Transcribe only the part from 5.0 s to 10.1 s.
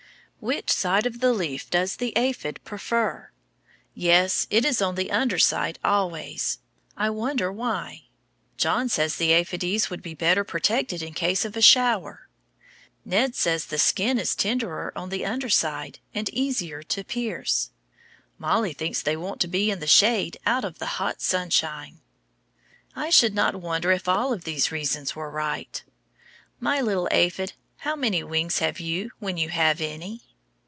under side always. I wonder why. John says the aphides would